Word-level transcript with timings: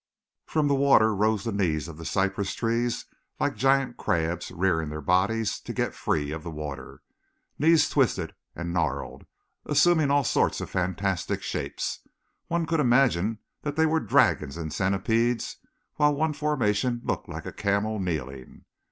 From 0.47 0.67
the 0.67 0.73
water 0.73 1.13
rose 1.13 1.43
the 1.43 1.51
knees 1.51 1.87
of 1.87 1.97
the 1.97 2.05
cypress 2.05 2.55
trees, 2.55 3.05
like 3.39 3.53
giant 3.55 3.97
crabs 3.97 4.49
rearing 4.49 4.89
their 4.89 4.99
bodies 4.99 5.59
to 5.59 5.73
get 5.73 5.93
free 5.93 6.31
of 6.31 6.41
the 6.41 6.49
water 6.49 7.03
knees 7.59 7.87
twisted 7.87 8.33
and 8.55 8.73
gnarled, 8.73 9.27
assuming 9.63 10.09
all 10.09 10.23
sorts 10.23 10.59
of 10.59 10.71
fantastic 10.71 11.43
shapes. 11.43 11.99
One 12.47 12.65
could 12.65 12.79
imagine 12.79 13.37
that 13.61 13.75
they 13.75 13.85
were 13.85 13.99
dragons 13.99 14.57
and 14.57 14.73
centipedes, 14.73 15.57
while 15.97 16.15
one 16.15 16.33
formation 16.33 17.01
looked 17.03 17.29
like 17.29 17.45
a 17.45 17.53
camel 17.53 17.99
kneeling. 17.99 18.65